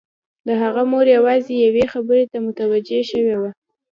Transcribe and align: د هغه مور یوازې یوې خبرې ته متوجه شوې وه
د 0.47 0.49
هغه 0.61 0.81
مور 0.91 1.05
یوازې 1.17 1.53
یوې 1.65 1.85
خبرې 1.93 2.25
ته 2.31 2.37
متوجه 2.45 3.01
شوې 3.11 3.35
وه 3.41 3.51